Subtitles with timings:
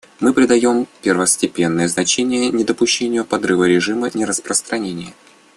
[0.19, 5.13] Мы придаем первостепенное значение недопущению подрыва режима нераспространения.